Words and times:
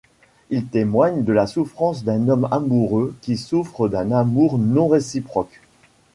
Il 0.49 0.65
témoigne 0.65 1.23
de 1.23 1.31
la 1.31 1.45
souffrance 1.45 2.03
d'un 2.03 2.27
homme 2.27 2.47
amoureux 2.49 3.15
qui 3.21 3.37
souffre 3.37 3.87
d'un 3.87 4.11
amour 4.11 4.57
non 4.57 4.87
réciproque. 4.87 5.61